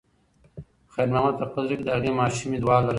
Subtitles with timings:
[0.93, 2.89] خیر محمد په خپل زړه کې د هغې ماشومې دعا لرله.